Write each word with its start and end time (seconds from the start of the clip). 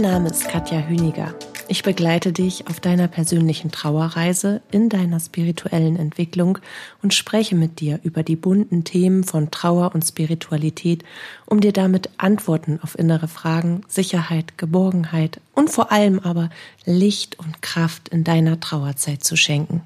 Mein 0.00 0.12
Name 0.12 0.30
ist 0.30 0.48
Katja 0.48 0.78
Hüniger. 0.78 1.34
Ich 1.68 1.82
begleite 1.82 2.32
dich 2.32 2.66
auf 2.68 2.80
deiner 2.80 3.06
persönlichen 3.06 3.70
Trauerreise, 3.70 4.62
in 4.70 4.88
deiner 4.88 5.20
spirituellen 5.20 5.96
Entwicklung 5.96 6.56
und 7.02 7.12
spreche 7.12 7.54
mit 7.54 7.80
dir 7.80 8.00
über 8.02 8.22
die 8.22 8.36
bunten 8.36 8.84
Themen 8.84 9.24
von 9.24 9.50
Trauer 9.50 9.94
und 9.94 10.02
Spiritualität, 10.02 11.04
um 11.44 11.60
dir 11.60 11.74
damit 11.74 12.08
Antworten 12.16 12.80
auf 12.82 12.98
innere 12.98 13.28
Fragen, 13.28 13.82
Sicherheit, 13.88 14.56
Geborgenheit 14.56 15.38
und 15.54 15.68
vor 15.68 15.92
allem 15.92 16.18
aber 16.20 16.48
Licht 16.86 17.38
und 17.38 17.60
Kraft 17.60 18.08
in 18.08 18.24
deiner 18.24 18.58
Trauerzeit 18.58 19.22
zu 19.22 19.36
schenken. 19.36 19.82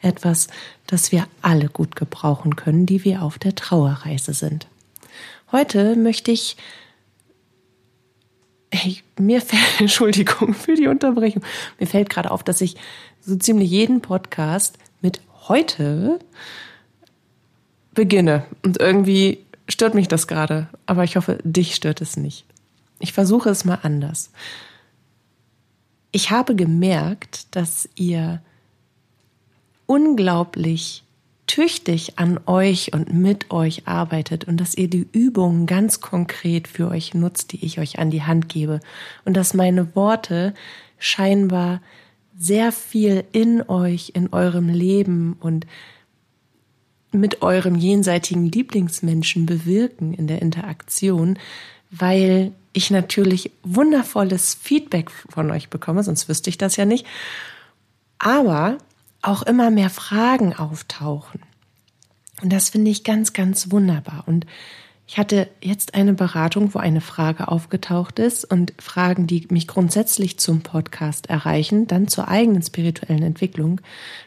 Etwas, 0.00 0.46
das 0.86 1.10
wir 1.10 1.26
alle 1.42 1.68
gut 1.68 1.96
gebrauchen 1.96 2.54
können, 2.54 2.86
die 2.86 3.04
wir 3.04 3.22
auf 3.22 3.36
der 3.36 3.56
Trauerreise 3.56 4.32
sind. 4.32 4.68
Heute 5.50 5.96
möchte 5.96 6.30
ich 6.30 6.56
Hey, 8.72 8.98
mir 9.18 9.40
fällt, 9.40 9.62
Entschuldigung 9.80 10.54
für 10.54 10.74
die 10.74 10.86
Unterbrechung, 10.86 11.42
mir 11.78 11.86
fällt 11.86 12.10
gerade 12.10 12.30
auf, 12.30 12.42
dass 12.42 12.60
ich 12.60 12.76
so 13.20 13.36
ziemlich 13.36 13.70
jeden 13.70 14.00
Podcast 14.00 14.78
mit 15.00 15.20
heute 15.48 16.20
beginne. 17.94 18.46
Und 18.64 18.80
irgendwie 18.80 19.44
stört 19.68 19.94
mich 19.94 20.08
das 20.08 20.26
gerade. 20.26 20.68
Aber 20.86 21.04
ich 21.04 21.16
hoffe, 21.16 21.38
dich 21.42 21.74
stört 21.74 22.00
es 22.00 22.16
nicht. 22.16 22.44
Ich 22.98 23.12
versuche 23.12 23.50
es 23.50 23.64
mal 23.64 23.78
anders. 23.82 24.30
Ich 26.12 26.30
habe 26.30 26.56
gemerkt, 26.56 27.54
dass 27.54 27.88
ihr 27.94 28.42
unglaublich 29.86 31.04
tüchtig 31.50 32.16
an 32.16 32.38
euch 32.46 32.92
und 32.92 33.12
mit 33.12 33.50
euch 33.50 33.88
arbeitet 33.88 34.44
und 34.44 34.58
dass 34.60 34.76
ihr 34.76 34.88
die 34.88 35.08
Übungen 35.10 35.66
ganz 35.66 36.00
konkret 36.00 36.68
für 36.68 36.86
euch 36.86 37.12
nutzt, 37.12 37.50
die 37.50 37.64
ich 37.64 37.80
euch 37.80 37.98
an 37.98 38.12
die 38.12 38.22
Hand 38.22 38.48
gebe 38.48 38.78
und 39.24 39.36
dass 39.36 39.52
meine 39.52 39.96
Worte 39.96 40.54
scheinbar 41.00 41.82
sehr 42.38 42.70
viel 42.70 43.24
in 43.32 43.68
euch, 43.68 44.12
in 44.14 44.32
eurem 44.32 44.68
Leben 44.68 45.36
und 45.40 45.66
mit 47.10 47.42
eurem 47.42 47.74
jenseitigen 47.74 48.46
Lieblingsmenschen 48.46 49.44
bewirken 49.44 50.14
in 50.14 50.28
der 50.28 50.40
Interaktion, 50.42 51.36
weil 51.90 52.52
ich 52.72 52.92
natürlich 52.92 53.50
wundervolles 53.64 54.54
Feedback 54.54 55.10
von 55.10 55.50
euch 55.50 55.68
bekomme, 55.68 56.04
sonst 56.04 56.28
wüsste 56.28 56.48
ich 56.48 56.58
das 56.58 56.76
ja 56.76 56.84
nicht. 56.84 57.06
Aber 58.20 58.78
auch 59.22 59.42
immer 59.42 59.70
mehr 59.70 59.90
Fragen 59.90 60.54
auftauchen. 60.54 61.42
Und 62.42 62.52
das 62.52 62.70
finde 62.70 62.90
ich 62.90 63.04
ganz, 63.04 63.32
ganz 63.32 63.70
wunderbar. 63.70 64.24
Und 64.26 64.46
ich 65.06 65.18
hatte 65.18 65.48
jetzt 65.60 65.94
eine 65.94 66.14
Beratung, 66.14 66.72
wo 66.72 66.78
eine 66.78 67.00
Frage 67.00 67.48
aufgetaucht 67.48 68.18
ist 68.20 68.44
und 68.44 68.72
Fragen, 68.78 69.26
die 69.26 69.46
mich 69.50 69.66
grundsätzlich 69.66 70.38
zum 70.38 70.62
Podcast 70.62 71.28
erreichen, 71.28 71.88
dann 71.88 72.06
zur 72.06 72.28
eigenen 72.28 72.62
spirituellen 72.62 73.24
Entwicklung. 73.24 73.80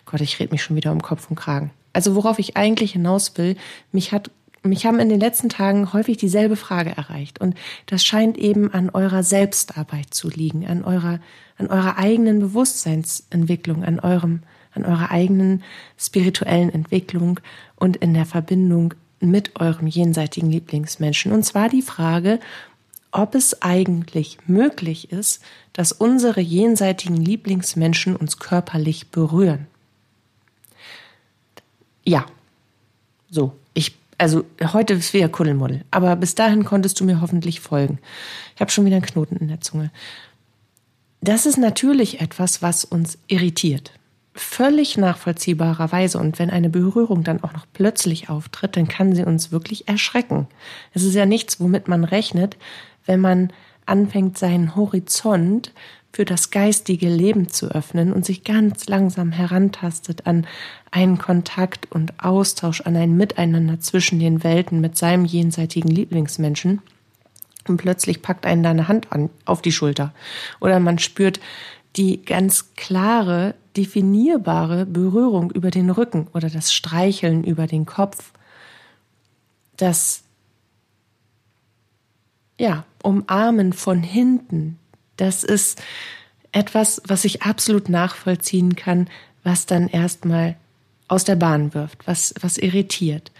Gott, 0.05 0.19
ich 0.19 0.39
rede 0.39 0.51
mich 0.51 0.61
schon 0.61 0.75
wieder 0.75 0.91
um 0.91 1.01
Kopf 1.01 1.29
und 1.29 1.37
Kragen. 1.37 1.71
Also 1.93 2.15
worauf 2.15 2.37
ich 2.37 2.57
eigentlich 2.57 2.91
hinaus 2.91 3.37
will, 3.37 3.55
mich 3.91 4.11
hat 4.11 4.29
mich 4.63 4.85
haben 4.85 4.99
in 4.99 5.09
den 5.09 5.19
letzten 5.19 5.49
Tagen 5.49 5.93
häufig 5.93 6.17
dieselbe 6.17 6.55
Frage 6.55 6.95
erreicht 6.95 7.41
und 7.41 7.55
das 7.85 8.03
scheint 8.03 8.37
eben 8.37 8.73
an 8.73 8.89
eurer 8.89 9.23
Selbstarbeit 9.23 10.13
zu 10.13 10.29
liegen, 10.29 10.65
an 10.65 10.83
eurer 10.83 11.19
an 11.57 11.67
eurer 11.67 11.97
eigenen 11.97 12.39
Bewusstseinsentwicklung, 12.39 13.83
an 13.83 13.99
eurem 13.99 14.41
an 14.73 14.85
eurer 14.85 15.11
eigenen 15.11 15.63
spirituellen 15.97 16.73
Entwicklung 16.73 17.39
und 17.75 17.97
in 17.97 18.13
der 18.13 18.25
Verbindung 18.25 18.95
mit 19.19 19.59
eurem 19.59 19.87
jenseitigen 19.87 20.49
Lieblingsmenschen. 20.49 21.31
Und 21.31 21.43
zwar 21.43 21.69
die 21.69 21.81
Frage, 21.81 22.39
ob 23.11 23.35
es 23.35 23.61
eigentlich 23.61 24.39
möglich 24.47 25.11
ist, 25.11 25.43
dass 25.71 25.91
unsere 25.91 26.41
jenseitigen 26.41 27.15
Lieblingsmenschen 27.15 28.15
uns 28.15 28.39
körperlich 28.39 29.09
berühren. 29.09 29.67
Ja, 32.03 32.25
so. 33.29 33.53
Also 34.23 34.45
heute 34.71 34.93
ist 34.93 35.13
wieder 35.13 35.27
Kuddelmuddel, 35.27 35.83
aber 35.91 36.15
bis 36.15 36.33
dahin 36.33 36.63
konntest 36.63 36.99
du 36.99 37.03
mir 37.03 37.19
hoffentlich 37.19 37.59
folgen. 37.59 37.99
Ich 38.55 38.61
habe 38.61 38.71
schon 38.71 38.85
wieder 38.85 38.95
einen 38.95 39.05
Knoten 39.05 39.35
in 39.35 39.49
der 39.49 39.59
Zunge. 39.59 39.91
Das 41.19 41.45
ist 41.45 41.57
natürlich 41.57 42.21
etwas, 42.21 42.61
was 42.61 42.85
uns 42.85 43.17
irritiert 43.27 43.91
völlig 44.35 44.97
nachvollziehbarerweise. 44.97 46.17
Und 46.17 46.39
wenn 46.39 46.49
eine 46.49 46.69
Berührung 46.69 47.23
dann 47.23 47.43
auch 47.43 47.53
noch 47.53 47.65
plötzlich 47.71 48.29
auftritt, 48.29 48.75
dann 48.75 48.87
kann 48.87 49.13
sie 49.13 49.23
uns 49.23 49.51
wirklich 49.51 49.87
erschrecken. 49.87 50.47
Es 50.93 51.03
ist 51.03 51.13
ja 51.13 51.25
nichts, 51.25 51.59
womit 51.59 51.87
man 51.87 52.03
rechnet, 52.03 52.57
wenn 53.05 53.19
man 53.19 53.53
anfängt, 53.85 54.37
seinen 54.37 54.75
Horizont 54.75 55.71
für 56.13 56.25
das 56.25 56.51
geistige 56.51 57.09
Leben 57.09 57.49
zu 57.49 57.71
öffnen 57.71 58.13
und 58.13 58.23
sich 58.23 58.43
ganz 58.43 58.85
langsam 58.85 59.31
herantastet 59.31 60.27
an 60.27 60.45
einen 60.91 61.17
Kontakt 61.17 61.91
und 61.91 62.23
Austausch, 62.23 62.81
an 62.81 62.95
ein 62.95 63.17
Miteinander 63.17 63.79
zwischen 63.79 64.19
den 64.19 64.43
Welten 64.43 64.79
mit 64.79 64.95
seinem 64.95 65.25
jenseitigen 65.25 65.89
Lieblingsmenschen. 65.89 66.83
Und 67.67 67.77
plötzlich 67.77 68.21
packt 68.21 68.45
einen 68.45 68.61
da 68.61 68.69
eine 68.69 68.87
Hand 68.87 69.11
an, 69.11 69.31
auf 69.45 69.63
die 69.63 69.71
Schulter. 69.71 70.13
Oder 70.61 70.79
man 70.79 70.99
spürt 70.99 71.39
die 71.95 72.23
ganz 72.23 72.75
klare, 72.75 73.55
definierbare 73.75 74.85
Berührung 74.85 75.49
über 75.49 75.71
den 75.71 75.89
Rücken 75.89 76.27
oder 76.33 76.49
das 76.49 76.73
Streicheln 76.73 77.43
über 77.43 77.65
den 77.65 77.87
Kopf, 77.87 78.33
das 79.77 80.23
ja, 82.59 82.85
Umarmen 83.01 83.73
von 83.73 84.03
hinten, 84.03 84.77
das 85.17 85.43
ist 85.43 85.81
etwas, 86.51 87.01
was 87.07 87.25
ich 87.25 87.41
absolut 87.41 87.89
nachvollziehen 87.89 88.75
kann, 88.75 89.09
was 89.43 89.65
dann 89.65 89.87
erstmal 89.87 90.55
aus 91.07 91.23
der 91.23 91.35
Bahn 91.35 91.73
wirft, 91.73 92.07
was, 92.07 92.33
was 92.39 92.57
irritiert, 92.57 93.31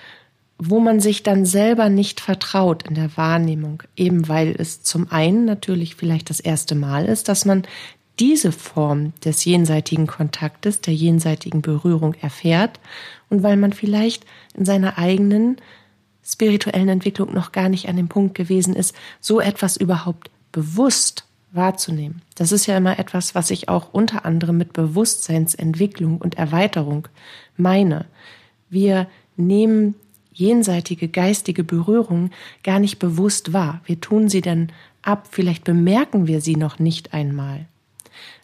wo 0.58 0.80
man 0.80 1.00
sich 1.00 1.24
dann 1.24 1.46
selber 1.46 1.90
nicht 1.90 2.20
vertraut 2.20 2.84
in 2.84 2.96
der 2.96 3.16
Wahrnehmung, 3.18 3.84
eben 3.96 4.28
weil 4.28 4.56
es 4.58 4.84
zum 4.84 5.12
einen 5.12 5.46
natürlich 5.46 5.96
vielleicht 5.96 6.30
das 6.30 6.40
erste 6.40 6.76
Mal 6.76 7.06
ist, 7.06 7.30
dass 7.30 7.46
man 7.46 7.64
diese 8.20 8.52
Form 8.52 9.14
des 9.26 9.44
jenseitigen 9.44 10.08
Kontaktes, 10.08 10.82
der 10.82 10.94
jenseitigen 10.94 11.62
Berührung 11.62 12.14
erfährt 12.16 12.80
und 13.30 13.42
weil 13.42 13.58
man 13.58 13.74
vielleicht 13.74 14.26
in 14.54 14.66
seiner 14.66 14.98
eigenen 15.00 15.58
spirituellen 16.24 16.90
Entwicklung 16.90 17.34
noch 17.34 17.52
gar 17.52 17.70
nicht 17.70 17.90
an 17.90 17.98
dem 17.98 18.08
Punkt 18.08 18.36
gewesen 18.36 18.76
ist, 18.76 18.96
so 19.20 19.42
etwas 19.42 19.78
überhaupt 19.78 20.30
bewusst 20.52 21.26
wahrzunehmen. 21.54 22.22
Das 22.36 22.52
ist 22.52 22.66
ja 22.66 22.78
immer 22.78 23.00
etwas, 23.00 23.36
was 23.36 23.52
ich 23.52 23.70
auch 23.70 23.94
unter 23.94 24.26
anderem 24.26 24.58
mit 24.58 24.74
Bewusstseinsentwicklung 24.74 26.18
und 26.18 26.36
Erweiterung 26.36 27.08
meine. 27.56 28.06
Wir 28.70 29.08
nehmen 29.38 29.96
jenseitige 30.34 31.08
geistige 31.08 31.64
Berührung 31.64 32.32
gar 32.64 32.80
nicht 32.80 32.98
bewusst 32.98 33.54
wahr. 33.54 33.82
Wir 33.86 34.02
tun 34.02 34.30
sie 34.30 34.42
dann 34.42 34.72
ab, 35.04 35.28
vielleicht 35.32 35.64
bemerken 35.64 36.28
wir 36.28 36.42
sie 36.42 36.56
noch 36.56 36.80
nicht 36.80 37.14
einmal. 37.14 37.68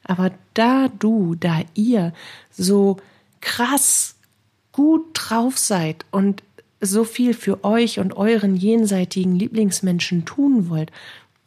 Aber 0.04 0.32
da 0.54 0.88
du, 0.88 1.36
da 1.36 1.62
ihr 1.74 2.14
so 2.52 2.98
krass 3.42 4.16
gut 4.72 5.08
drauf 5.14 5.58
seid 5.58 6.06
und 6.12 6.44
so 6.82 7.04
viel 7.04 7.34
für 7.34 7.64
euch 7.64 8.00
und 8.00 8.16
euren 8.16 8.56
jenseitigen 8.56 9.36
Lieblingsmenschen 9.36 10.26
tun 10.26 10.70
wollt 10.70 10.92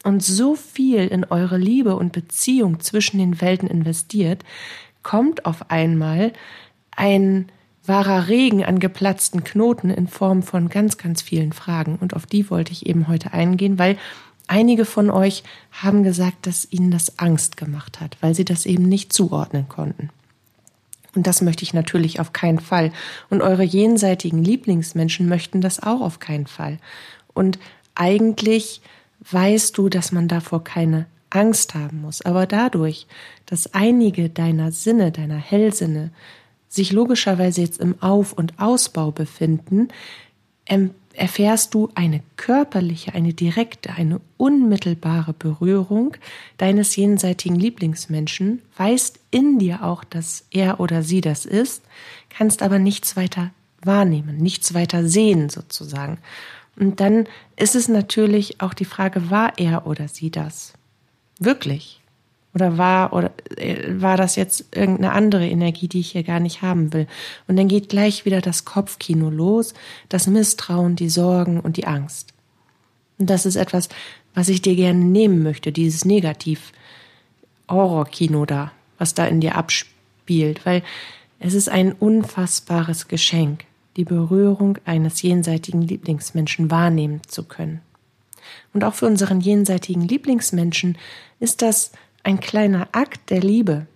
und 0.03 0.21
so 0.21 0.55
viel 0.55 1.07
in 1.07 1.23
eure 1.25 1.57
Liebe 1.57 1.95
und 1.95 2.11
Beziehung 2.11 2.79
zwischen 2.79 3.17
den 3.17 3.41
Welten 3.41 3.67
investiert, 3.67 4.43
kommt 5.01 5.45
auf 5.45 5.71
einmal 5.71 6.33
ein 6.91 7.47
wahrer 7.85 8.27
Regen 8.27 8.63
an 8.63 8.79
geplatzten 8.79 9.43
Knoten 9.43 9.89
in 9.89 10.07
Form 10.07 10.43
von 10.43 10.69
ganz, 10.69 10.97
ganz 10.97 11.21
vielen 11.21 11.51
Fragen. 11.51 11.97
Und 11.99 12.15
auf 12.15 12.25
die 12.25 12.49
wollte 12.49 12.71
ich 12.71 12.85
eben 12.85 13.07
heute 13.07 13.33
eingehen, 13.33 13.79
weil 13.79 13.97
Einige 14.47 14.83
von 14.85 15.09
euch 15.09 15.43
haben 15.71 16.03
gesagt, 16.03 16.47
dass 16.47 16.67
ihnen 16.69 16.91
das 16.91 17.17
Angst 17.17 17.55
gemacht 17.55 18.01
hat, 18.01 18.17
weil 18.21 18.35
sie 18.35 18.45
das 18.45 18.65
eben 18.65 18.83
nicht 18.83 19.13
zuordnen 19.13 19.69
konnten. 19.69 20.09
Und 21.15 21.27
das 21.27 21.41
möchte 21.41 21.63
ich 21.63 21.73
natürlich 21.73 22.19
auf 22.19 22.33
keinen 22.33 22.59
Fall. 22.59 22.91
Und 23.29 23.41
eure 23.41 23.63
jenseitigen 23.63 24.43
Lieblingsmenschen 24.43 25.29
möchten 25.29 25.61
das 25.61 25.81
auch 25.81 26.01
auf 26.01 26.19
keinen 26.19 26.47
Fall. 26.47 26.79
Und 27.33 27.57
eigentlich 27.95 28.81
weißt 29.29 29.77
du, 29.77 29.89
dass 29.89 30.11
man 30.11 30.27
davor 30.27 30.63
keine 30.63 31.05
Angst 31.29 31.75
haben 31.75 32.01
muss. 32.01 32.21
Aber 32.21 32.45
dadurch, 32.45 33.07
dass 33.45 33.73
einige 33.73 34.29
deiner 34.29 34.71
Sinne, 34.71 35.11
deiner 35.11 35.37
Hellsinne, 35.37 36.11
sich 36.69 36.91
logischerweise 36.91 37.61
jetzt 37.61 37.79
im 37.79 38.01
Auf- 38.01 38.33
und 38.33 38.59
Ausbau 38.59 39.11
befinden, 39.11 39.89
erfährst 41.13 41.73
du 41.73 41.89
eine 41.93 42.23
körperliche, 42.37 43.13
eine 43.13 43.33
direkte, 43.33 43.91
eine 43.91 44.21
unmittelbare 44.37 45.33
Berührung 45.33 46.17
deines 46.57 46.95
jenseitigen 46.95 47.55
Lieblingsmenschen, 47.55 48.61
weißt 48.77 49.19
in 49.29 49.59
dir 49.59 49.83
auch, 49.83 50.03
dass 50.03 50.45
er 50.49 50.79
oder 50.79 51.03
sie 51.03 51.21
das 51.21 51.45
ist, 51.45 51.83
kannst 52.29 52.63
aber 52.63 52.79
nichts 52.79 53.15
weiter 53.15 53.51
wahrnehmen, 53.83 54.37
nichts 54.37 54.73
weiter 54.73 55.07
sehen 55.07 55.49
sozusagen. 55.49 56.17
Und 56.75 56.99
dann 56.99 57.27
ist 57.55 57.75
es 57.75 57.87
natürlich 57.87 58.61
auch 58.61 58.73
die 58.73 58.85
Frage, 58.85 59.29
war 59.29 59.53
er 59.57 59.85
oder 59.85 60.07
sie 60.07 60.31
das? 60.31 60.73
Wirklich? 61.39 62.01
Oder 62.53 62.77
war, 62.77 63.13
oder 63.13 63.31
äh, 63.57 64.01
war 64.01 64.17
das 64.17 64.35
jetzt 64.35 64.75
irgendeine 64.75 65.11
andere 65.11 65.47
Energie, 65.47 65.87
die 65.87 65.99
ich 65.99 66.11
hier 66.11 66.23
gar 66.23 66.39
nicht 66.39 66.61
haben 66.61 66.93
will? 66.93 67.07
Und 67.47 67.57
dann 67.57 67.67
geht 67.67 67.89
gleich 67.89 68.25
wieder 68.25 68.41
das 68.41 68.65
Kopfkino 68.65 69.29
los, 69.29 69.73
das 70.09 70.27
Misstrauen, 70.27 70.95
die 70.95 71.09
Sorgen 71.09 71.59
und 71.59 71.77
die 71.77 71.87
Angst. 71.87 72.33
Und 73.17 73.29
das 73.29 73.45
ist 73.45 73.55
etwas, 73.55 73.89
was 74.33 74.49
ich 74.49 74.61
dir 74.61 74.75
gerne 74.75 75.03
nehmen 75.03 75.43
möchte, 75.43 75.71
dieses 75.71 76.05
Negativ 76.05 76.71
Horrorkino 77.69 78.45
da, 78.45 78.71
was 78.97 79.13
da 79.13 79.25
in 79.25 79.41
dir 79.41 79.55
abspielt, 79.55 80.65
weil 80.65 80.83
es 81.39 81.53
ist 81.53 81.69
ein 81.69 81.91
unfassbares 81.91 83.07
Geschenk, 83.07 83.65
die 83.97 84.05
Berührung 84.05 84.77
eines 84.85 85.21
jenseitigen 85.21 85.81
Lieblingsmenschen 85.81 86.71
wahrnehmen 86.71 87.21
zu 87.27 87.43
können. 87.43 87.81
Und 88.73 88.83
auch 88.83 88.93
für 88.93 89.05
unseren 89.05 89.39
jenseitigen 89.39 90.01
Lieblingsmenschen 90.01 90.97
ist 91.39 91.61
das 91.61 91.91
ein 92.23 92.39
kleiner 92.39 92.89
Akt 92.91 93.29
der 93.29 93.41
Liebe, 93.41 93.87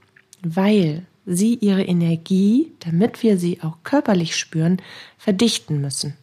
weil 0.42 1.06
sie 1.26 1.56
ihre 1.56 1.84
Energie, 1.84 2.72
damit 2.80 3.24
wir 3.24 3.38
sie 3.38 3.62
auch 3.62 3.78
körperlich 3.84 4.36
spüren, 4.36 4.82
verdichten 5.18 5.82
müssen. 5.82 6.16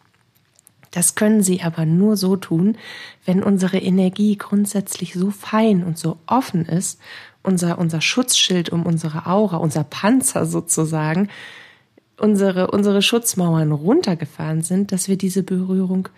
Das 0.91 1.15
können 1.15 1.43
sie 1.43 1.61
aber 1.61 1.85
nur 1.85 2.15
so 2.15 2.37
tun, 2.37 2.77
wenn 3.25 3.43
unsere 3.43 3.77
Energie 3.77 4.37
grundsätzlich 4.37 5.13
so 5.13 5.29
fein 5.29 5.83
und 5.83 5.97
so 5.97 6.17
offen 6.25 6.65
ist, 6.65 6.99
unser, 7.43 7.77
unser 7.77 8.01
Schutzschild 8.01 8.69
um 8.69 8.85
unsere 8.85 9.27
Aura, 9.27 9.57
unser 9.57 9.83
Panzer 9.83 10.45
sozusagen, 10.45 11.29
unsere, 12.17 12.71
unsere 12.71 13.01
Schutzmauern 13.01 13.71
runtergefahren 13.71 14.61
sind, 14.61 14.91
dass 14.91 15.07
wir 15.07 15.17
diese 15.17 15.43
Berührung 15.43 16.09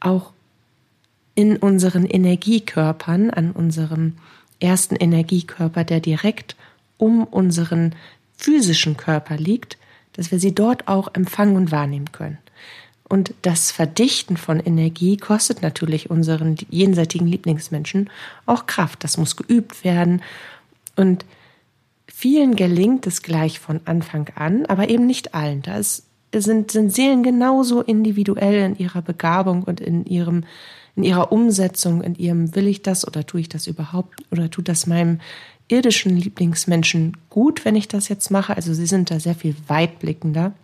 auch 0.00 0.32
in 1.34 1.56
unseren 1.56 2.06
Energiekörpern, 2.06 3.30
an 3.30 3.52
unserem 3.52 4.14
ersten 4.58 4.96
Energiekörper, 4.96 5.84
der 5.84 6.00
direkt 6.00 6.56
um 6.98 7.24
unseren 7.24 7.94
physischen 8.36 8.96
Körper 8.96 9.36
liegt, 9.36 9.76
dass 10.14 10.30
wir 10.30 10.40
sie 10.40 10.54
dort 10.54 10.88
auch 10.88 11.14
empfangen 11.14 11.56
und 11.56 11.72
wahrnehmen 11.72 12.10
können. 12.12 12.38
Und 13.08 13.34
das 13.42 13.70
Verdichten 13.70 14.36
von 14.36 14.58
Energie 14.58 15.16
kostet 15.16 15.62
natürlich 15.62 16.10
unseren 16.10 16.56
jenseitigen 16.70 17.26
Lieblingsmenschen 17.26 18.10
auch 18.46 18.66
Kraft. 18.66 19.04
Das 19.04 19.16
muss 19.16 19.36
geübt 19.36 19.84
werden. 19.84 20.22
Und 20.96 21.24
vielen 22.18 22.56
gelingt 22.56 23.06
es 23.06 23.20
gleich 23.20 23.58
von 23.58 23.82
Anfang 23.84 24.30
an, 24.36 24.64
aber 24.64 24.88
eben 24.88 25.04
nicht 25.04 25.34
allen. 25.34 25.60
Da 25.60 25.82
sind, 25.82 26.70
sind 26.70 26.90
Seelen 26.90 27.22
genauso 27.22 27.82
individuell 27.82 28.64
in 28.64 28.78
ihrer 28.78 29.02
Begabung 29.02 29.64
und 29.64 29.82
in 29.82 30.06
ihrem 30.06 30.44
in 30.94 31.02
ihrer 31.02 31.30
Umsetzung, 31.30 32.00
in 32.00 32.14
ihrem 32.14 32.54
will 32.54 32.66
ich 32.66 32.80
das 32.80 33.06
oder 33.06 33.26
tue 33.26 33.40
ich 33.40 33.50
das 33.50 33.66
überhaupt 33.66 34.14
oder 34.30 34.50
tut 34.50 34.66
das 34.66 34.86
meinem 34.86 35.20
irdischen 35.68 36.16
Lieblingsmenschen 36.16 37.18
gut, 37.28 37.66
wenn 37.66 37.76
ich 37.76 37.86
das 37.86 38.08
jetzt 38.08 38.30
mache. 38.30 38.56
Also 38.56 38.72
sie 38.72 38.86
sind 38.86 39.10
da 39.10 39.20
sehr 39.20 39.34
viel 39.34 39.54
weitblickender, 39.68 40.54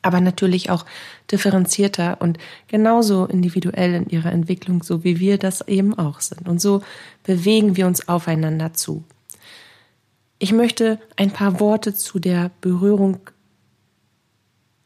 aber 0.00 0.22
natürlich 0.22 0.70
auch 0.70 0.86
differenzierter 1.30 2.16
und 2.22 2.38
genauso 2.66 3.26
individuell 3.26 3.92
in 3.92 4.08
ihrer 4.08 4.32
Entwicklung, 4.32 4.82
so 4.82 5.04
wie 5.04 5.20
wir 5.20 5.36
das 5.36 5.68
eben 5.68 5.98
auch 5.98 6.20
sind. 6.20 6.48
Und 6.48 6.62
so 6.62 6.80
bewegen 7.24 7.76
wir 7.76 7.86
uns 7.86 8.08
aufeinander 8.08 8.72
zu. 8.72 9.04
Ich 10.42 10.50
möchte 10.50 10.98
ein 11.14 11.30
paar 11.30 11.60
Worte 11.60 11.94
zu 11.94 12.18
der 12.18 12.50
Berührung 12.60 13.20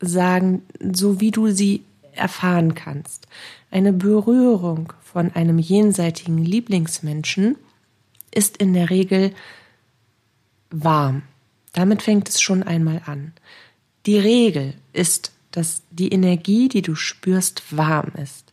sagen, 0.01 0.61
so 0.93 1.19
wie 1.19 1.31
du 1.31 1.49
sie 1.49 1.83
erfahren 2.13 2.75
kannst. 2.75 3.27
Eine 3.71 3.95
Berührung 3.95 4.93
von 5.03 5.33
einem 5.33 5.59
jenseitigen 5.59 6.45
Lieblingsmenschen 6.45 7.57
ist 8.35 8.59
in 8.59 8.75
der 8.75 8.91
Regel 8.91 9.33
warm. 10.69 11.23
Damit 11.73 12.03
fängt 12.03 12.29
es 12.29 12.43
schon 12.43 12.63
einmal 12.63 13.01
an. 13.07 13.33
Die 14.05 14.19
Regel 14.19 14.75
ist, 14.93 15.33
dass 15.53 15.81
die 15.91 16.11
Energie, 16.11 16.69
die 16.69 16.83
du 16.83 16.95
spürst, 16.95 17.75
warm 17.75 18.13
ist. 18.23 18.53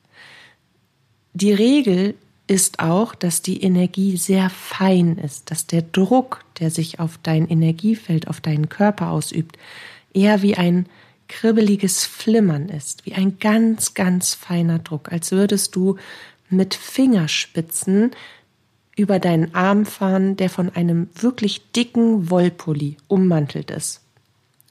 Die 1.34 1.52
Regel 1.52 2.16
ist 2.54 2.80
auch, 2.80 3.16
dass 3.16 3.42
die 3.42 3.64
Energie 3.64 4.16
sehr 4.16 4.52
fein 4.52 5.18
ist, 5.18 5.50
dass 5.50 5.66
der 5.66 5.82
Druck, 5.82 6.46
der 6.60 6.70
sich 6.70 7.00
auf 7.00 7.18
dein 7.24 7.50
Energiefeld, 7.50 8.28
auf 8.28 8.42
deinen 8.42 8.70
Körper 8.70 9.10
ausübt, 9.10 9.58
eher 10.14 10.44
wie 10.44 10.56
ein 10.56 10.86
kribbeliges 11.28 12.06
Flimmern 12.06 12.70
ist, 12.70 13.08
wie 13.08 13.16
ein 13.16 13.40
ganz, 13.40 13.96
ganz 13.96 14.36
feiner 14.36 14.78
Druck, 14.78 15.12
als 15.12 15.32
würdest 15.32 15.76
du 15.76 15.98
mit 16.50 16.76
Fingerspitzen 16.76 18.12
über 18.96 19.18
deinen 19.18 19.56
Arm 19.56 19.88
fahren, 19.88 20.38
der 20.38 20.52
von 20.52 20.70
einem 20.70 21.10
wirklich 21.16 21.72
dicken 21.72 22.30
Wollpulli 22.30 22.98
ummantelt 23.08 23.72
ist. 23.72 24.02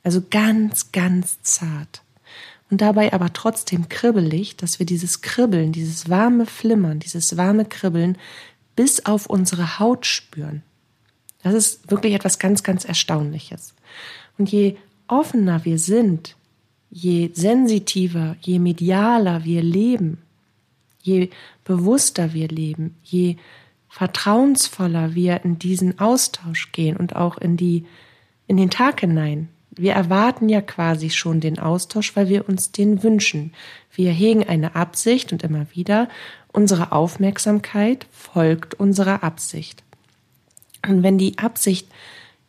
Also 0.04 0.22
ganz, 0.30 0.92
ganz 0.92 1.42
zart. 1.42 2.01
Und 2.72 2.80
dabei 2.80 3.12
aber 3.12 3.34
trotzdem 3.34 3.90
kribbelig, 3.90 4.56
dass 4.56 4.78
wir 4.78 4.86
dieses 4.86 5.20
Kribbeln, 5.20 5.72
dieses 5.72 6.08
warme 6.08 6.46
Flimmern, 6.46 7.00
dieses 7.00 7.36
warme 7.36 7.66
Kribbeln 7.66 8.16
bis 8.74 9.04
auf 9.04 9.26
unsere 9.26 9.78
Haut 9.78 10.06
spüren. 10.06 10.62
Das 11.42 11.52
ist 11.52 11.90
wirklich 11.90 12.14
etwas 12.14 12.38
ganz, 12.38 12.62
ganz 12.62 12.86
Erstaunliches. 12.86 13.74
Und 14.38 14.50
je 14.50 14.76
offener 15.06 15.66
wir 15.66 15.78
sind 15.78 16.34
je 16.88 17.30
sensitiver, 17.34 18.36
je 18.40 18.58
medialer 18.58 19.44
wir 19.44 19.62
leben, 19.62 20.22
je 21.02 21.28
bewusster 21.64 22.32
wir 22.32 22.48
leben, 22.48 22.96
je 23.02 23.36
vertrauensvoller 23.90 25.14
wir 25.14 25.44
in 25.44 25.58
diesen 25.58 25.98
Austausch 25.98 26.72
gehen 26.72 26.96
und 26.96 27.16
auch 27.16 27.36
in 27.36 27.58
die, 27.58 27.84
in 28.46 28.56
den 28.56 28.70
Tag 28.70 29.00
hinein. 29.00 29.50
Wir 29.74 29.94
erwarten 29.94 30.50
ja 30.50 30.60
quasi 30.60 31.08
schon 31.08 31.40
den 31.40 31.58
Austausch, 31.58 32.14
weil 32.14 32.28
wir 32.28 32.48
uns 32.48 32.72
den 32.72 33.02
wünschen. 33.02 33.54
Wir 33.94 34.12
hegen 34.12 34.46
eine 34.46 34.76
Absicht 34.76 35.32
und 35.32 35.42
immer 35.42 35.66
wieder 35.72 36.08
unsere 36.52 36.92
Aufmerksamkeit 36.92 38.06
folgt 38.12 38.74
unserer 38.74 39.24
Absicht. 39.24 39.82
Und 40.86 41.02
wenn 41.02 41.16
die 41.16 41.38
Absicht 41.38 41.88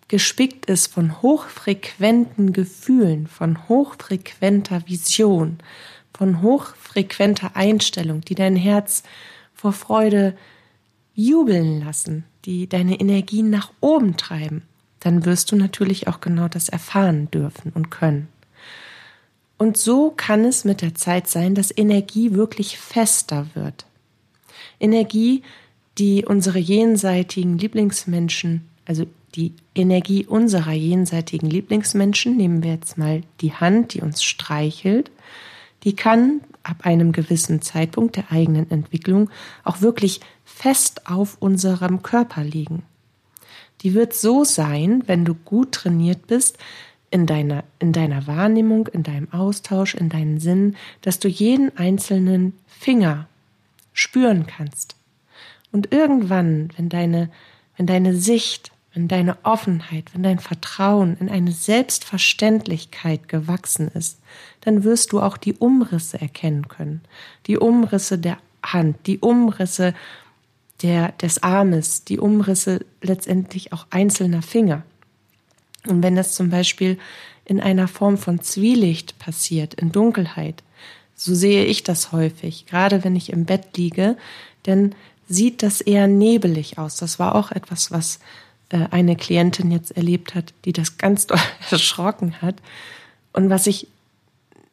gespickt 0.09 0.65
ist 0.65 0.87
von 0.87 1.21
hochfrequenten 1.21 2.51
Gefühlen, 2.51 3.27
von 3.27 3.69
hochfrequenter 3.69 4.87
Vision, 4.87 5.59
von 6.13 6.41
hochfrequenter 6.41 7.55
Einstellung, 7.55 8.21
die 8.21 8.35
dein 8.35 8.55
Herz 8.55 9.03
vor 9.53 9.71
Freude 9.71 10.35
jubeln 11.15 11.83
lassen, 11.83 12.25
die 12.45 12.67
deine 12.67 12.99
Energien 12.99 13.49
nach 13.49 13.71
oben 13.79 14.17
treiben, 14.17 14.63
dann 15.03 15.25
wirst 15.25 15.51
du 15.51 15.55
natürlich 15.55 16.07
auch 16.07 16.21
genau 16.21 16.47
das 16.47 16.69
erfahren 16.69 17.29
dürfen 17.29 17.71
und 17.75 17.91
können. 17.91 18.29
Und 19.57 19.77
so 19.77 20.11
kann 20.11 20.45
es 20.45 20.65
mit 20.65 20.81
der 20.81 20.95
Zeit 20.95 21.27
sein, 21.27 21.55
dass 21.55 21.75
Energie 21.75 22.33
wirklich 22.33 22.77
fester 22.77 23.47
wird. 23.53 23.85
Energie, 24.79 25.43
die 25.97 26.25
unsere 26.25 26.59
jenseitigen 26.59 27.57
Lieblingsmenschen, 27.57 28.67
also 28.85 29.05
die 29.35 29.53
Energie 29.75 30.25
unserer 30.25 30.73
jenseitigen 30.73 31.49
Lieblingsmenschen, 31.49 32.37
nehmen 32.37 32.63
wir 32.63 32.71
jetzt 32.73 32.97
mal 32.97 33.21
die 33.41 33.53
Hand, 33.53 33.93
die 33.93 34.01
uns 34.01 34.23
streichelt, 34.23 35.11
die 35.83 35.95
kann 35.95 36.41
ab 36.63 36.85
einem 36.85 37.11
gewissen 37.11 37.61
Zeitpunkt 37.61 38.15
der 38.15 38.31
eigenen 38.31 38.69
Entwicklung 38.71 39.29
auch 39.63 39.81
wirklich 39.81 40.21
fest 40.45 41.07
auf 41.09 41.37
unserem 41.39 42.03
Körper 42.03 42.43
liegen. 42.43 42.83
Die 43.83 43.93
wird 43.93 44.13
so 44.13 44.43
sein, 44.43 45.03
wenn 45.05 45.25
du 45.25 45.35
gut 45.35 45.73
trainiert 45.73 46.27
bist, 46.27 46.57
in 47.11 47.27
deiner, 47.27 47.63
in 47.77 47.93
deiner 47.93 48.25
Wahrnehmung, 48.25 48.87
in 48.87 49.03
deinem 49.03 49.31
Austausch, 49.31 49.93
in 49.93 50.09
deinen 50.09 50.39
Sinnen, 50.39 50.75
dass 51.01 51.19
du 51.19 51.27
jeden 51.27 51.77
einzelnen 51.77 52.53
Finger 52.65 53.27
spüren 53.93 54.47
kannst. 54.47 54.95
Und 55.71 55.91
irgendwann, 55.91 56.69
wenn 56.75 56.89
deine, 56.89 57.29
wenn 57.77 57.85
deine 57.85 58.15
Sicht 58.15 58.73
wenn 58.93 59.07
deine 59.07 59.37
Offenheit, 59.43 60.13
wenn 60.13 60.21
dein 60.21 60.39
Vertrauen 60.39 61.17
in 61.19 61.29
eine 61.29 61.51
Selbstverständlichkeit 61.51 63.27
gewachsen 63.27 63.87
ist, 63.87 64.19
dann 64.61 64.83
wirst 64.83 65.11
du 65.11 65.19
auch 65.19 65.37
die 65.37 65.53
Umrisse 65.53 66.21
erkennen 66.21 66.67
können. 66.67 67.01
Die 67.47 67.57
Umrisse 67.57 68.19
der 68.19 68.37
Hand, 68.63 69.07
die 69.07 69.19
Umrisse 69.19 69.95
der, 70.83 71.13
des 71.13 71.41
Armes, 71.41 72.03
die 72.03 72.19
Umrisse 72.19 72.85
letztendlich 73.01 73.73
auch 73.73 73.87
einzelner 73.89 74.41
Finger. 74.41 74.83
Und 75.87 76.03
wenn 76.03 76.15
das 76.15 76.35
zum 76.35 76.49
Beispiel 76.49 76.97
in 77.45 77.59
einer 77.59 77.87
Form 77.87 78.17
von 78.17 78.41
Zwielicht 78.41 79.17
passiert, 79.17 79.73
in 79.73 79.91
Dunkelheit, 79.91 80.63
so 81.15 81.33
sehe 81.33 81.65
ich 81.65 81.83
das 81.83 82.11
häufig, 82.11 82.65
gerade 82.65 83.03
wenn 83.03 83.15
ich 83.15 83.31
im 83.31 83.45
Bett 83.45 83.77
liege, 83.77 84.17
denn 84.65 84.93
sieht 85.27 85.63
das 85.63 85.81
eher 85.81 86.07
nebelig 86.07 86.77
aus. 86.77 86.97
Das 86.97 87.19
war 87.19 87.35
auch 87.35 87.51
etwas, 87.51 87.91
was 87.91 88.19
äh, 88.69 88.87
eine 88.91 89.15
Klientin 89.15 89.71
jetzt 89.71 89.95
erlebt 89.95 90.35
hat, 90.35 90.53
die 90.65 90.73
das 90.73 90.97
ganz 90.97 91.27
doll 91.27 91.39
erschrocken 91.71 92.41
hat. 92.41 92.55
Und 93.31 93.49
was 93.49 93.67
ich, 93.67 93.87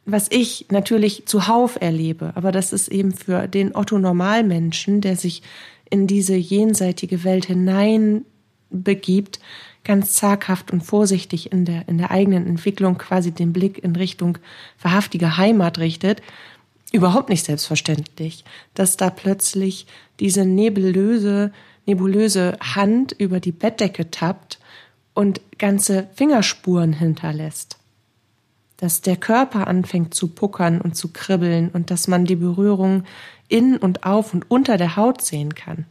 was 0.05 0.29
ich 0.31 0.67
natürlich 0.71 1.27
zuhauf 1.27 1.77
erlebe, 1.81 2.33
aber 2.35 2.53
das 2.53 2.73
ist 2.73 2.89
eben 2.89 3.13
für 3.13 3.47
den 3.47 3.75
Otto 3.75 3.99
Normalmenschen, 3.99 5.01
der 5.01 5.17
sich 5.17 5.43
in 5.89 6.07
diese 6.07 6.37
jenseitige 6.37 7.25
Welt 7.25 7.47
hinein 7.47 8.25
begibt, 8.71 9.41
ganz 9.85 10.15
zaghaft 10.15 10.71
und 10.71 10.83
vorsichtig 10.83 11.53
in 11.53 11.65
der, 11.65 11.89
in 11.89 11.99
der 11.99 12.11
eigenen 12.11 12.47
Entwicklung 12.47 12.99
quasi 12.99 13.33
den 13.33 13.53
Blick 13.53 13.83
in 13.83 13.97
Richtung 13.97 14.39
wahrhaftige 14.81 15.37
Heimat 15.37 15.79
richtet, 15.79 16.23
überhaupt 16.93 17.29
nicht 17.29 17.45
selbstverständlich, 17.45 18.45
dass 18.75 18.97
da 18.97 19.11
plötzlich 19.11 19.87
diese 20.19 20.45
nebulöse, 20.45 21.53
nebulöse 21.87 22.57
Hand 22.61 23.13
über 23.13 23.41
die 23.41 23.53
Bettdecke 23.53 24.11
tappt 24.11 24.59
und 25.15 25.41
ganze 25.59 26.09
Fingerspuren 26.15 26.93
hinterlässt. 26.93 27.80
Dass 28.81 29.03
der 29.03 29.17
Körper 29.17 29.67
anfängt 29.67 30.15
zu 30.15 30.29
puckern 30.29 30.81
und 30.81 30.97
zu 30.97 31.13
kribbeln 31.13 31.69
und 31.69 31.91
dass 31.91 32.09
man 32.09 32.25
die 32.25 32.37
Berührung 32.37 33.05
in 33.49 33.77
und 33.77 34.05
auf 34.05 34.33
und 34.33 34.51
unter 34.51 34.79
der 34.79 34.97
Haut 34.97 35.23
sehen 35.23 35.55
kann. 35.55 35.85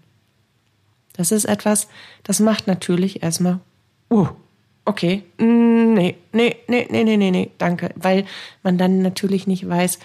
Das 1.13 1.31
ist 1.31 1.45
etwas, 1.45 1.87
das 2.23 2.39
macht 2.39 2.65
natürlich 2.65 3.21
erstmal, 3.21 3.59
uh, 4.09 4.27
okay, 4.85 5.23
nee, 5.37 6.15
nee, 6.31 6.55
nee, 6.67 6.87
nee, 6.89 7.03
nee, 7.03 7.17
nee, 7.17 7.31
nee, 7.31 7.51
danke, 7.57 7.91
weil 7.95 8.25
man 8.63 8.77
dann 8.77 9.01
natürlich 9.01 9.45
nicht 9.45 9.67
weiß, 9.67 9.99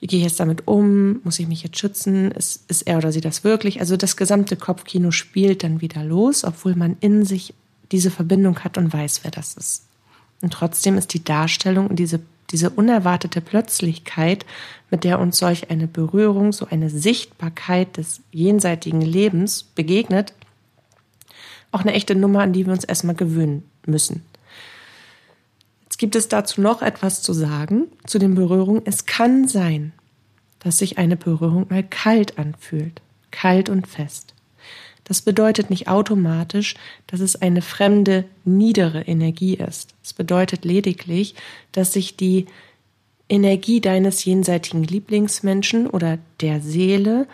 wie 0.00 0.06
gehe 0.06 0.18
ich 0.18 0.24
jetzt 0.24 0.38
damit 0.38 0.68
um? 0.68 1.20
Muss 1.24 1.40
ich 1.40 1.48
mich 1.48 1.62
jetzt 1.62 1.78
schützen? 1.78 2.30
Ist, 2.30 2.70
ist 2.70 2.82
er 2.82 2.98
oder 2.98 3.10
sie 3.10 3.20
das 3.20 3.42
wirklich? 3.42 3.80
Also 3.80 3.96
das 3.96 4.16
gesamte 4.16 4.56
Kopfkino 4.56 5.10
spielt 5.10 5.64
dann 5.64 5.80
wieder 5.80 6.04
los, 6.04 6.44
obwohl 6.44 6.76
man 6.76 6.96
in 7.00 7.24
sich 7.24 7.54
diese 7.90 8.10
Verbindung 8.10 8.60
hat 8.60 8.78
und 8.78 8.92
weiß, 8.92 9.20
wer 9.24 9.30
das 9.32 9.54
ist. 9.54 9.87
Und 10.40 10.52
trotzdem 10.52 10.96
ist 10.96 11.14
die 11.14 11.24
Darstellung 11.24 11.88
und 11.88 11.98
diese, 11.98 12.20
diese 12.50 12.70
unerwartete 12.70 13.40
Plötzlichkeit, 13.40 14.46
mit 14.90 15.04
der 15.04 15.18
uns 15.18 15.38
solch 15.38 15.70
eine 15.70 15.86
Berührung, 15.86 16.52
so 16.52 16.66
eine 16.66 16.90
Sichtbarkeit 16.90 17.96
des 17.96 18.20
jenseitigen 18.30 19.00
Lebens 19.00 19.62
begegnet, 19.62 20.32
auch 21.72 21.80
eine 21.80 21.92
echte 21.92 22.14
Nummer, 22.14 22.40
an 22.40 22.52
die 22.52 22.66
wir 22.66 22.72
uns 22.72 22.84
erstmal 22.84 23.14
gewöhnen 23.14 23.64
müssen. 23.84 24.22
Jetzt 25.84 25.98
gibt 25.98 26.16
es 26.16 26.28
dazu 26.28 26.60
noch 26.60 26.82
etwas 26.82 27.22
zu 27.22 27.32
sagen 27.32 27.88
zu 28.06 28.18
den 28.18 28.34
Berührungen. 28.34 28.82
Es 28.84 29.06
kann 29.06 29.48
sein, 29.48 29.92
dass 30.60 30.78
sich 30.78 30.98
eine 30.98 31.16
Berührung 31.16 31.66
mal 31.68 31.82
kalt 31.82 32.38
anfühlt, 32.38 33.02
kalt 33.30 33.68
und 33.68 33.86
fest. 33.86 34.34
Das 35.08 35.22
bedeutet 35.22 35.70
nicht 35.70 35.88
automatisch, 35.88 36.74
dass 37.06 37.20
es 37.20 37.34
eine 37.34 37.62
fremde, 37.62 38.24
niedere 38.44 39.02
Energie 39.02 39.54
ist. 39.54 39.94
Es 40.04 40.12
bedeutet 40.12 40.64
lediglich, 40.66 41.34
dass 41.72 41.94
sich 41.94 42.16
die 42.16 42.46
Energie 43.28 43.80
deines 43.80 44.24
jenseitigen 44.24 44.84
Lieblingsmenschen 44.84 45.86
oder 45.86 46.18
der 46.40 46.60
Seele, 46.60 47.26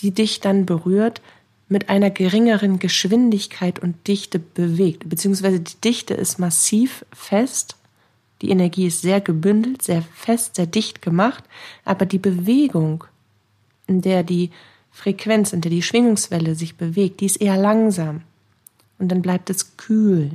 die 0.00 0.10
dich 0.10 0.40
dann 0.40 0.66
berührt, 0.66 1.20
mit 1.68 1.88
einer 1.88 2.10
geringeren 2.10 2.78
Geschwindigkeit 2.78 3.78
und 3.78 4.06
Dichte 4.06 4.38
bewegt, 4.38 5.08
beziehungsweise 5.08 5.60
die 5.60 5.80
Dichte 5.82 6.14
ist 6.14 6.38
massiv 6.38 7.04
fest. 7.12 7.76
Die 8.42 8.50
Energie 8.50 8.86
ist 8.86 9.00
sehr 9.00 9.20
gebündelt, 9.20 9.82
sehr 9.82 10.02
fest, 10.02 10.56
sehr 10.56 10.66
dicht 10.66 11.00
gemacht, 11.00 11.44
aber 11.84 12.04
die 12.04 12.18
Bewegung, 12.18 13.04
in 13.86 14.02
der 14.02 14.22
die 14.22 14.50
Frequenz, 14.94 15.52
in 15.52 15.60
der 15.60 15.72
die 15.72 15.82
Schwingungswelle 15.82 16.54
sich 16.54 16.76
bewegt, 16.76 17.20
die 17.20 17.26
ist 17.26 17.40
eher 17.40 17.56
langsam. 17.56 18.22
Und 19.00 19.08
dann 19.08 19.22
bleibt 19.22 19.50
es 19.50 19.76
kühl. 19.76 20.30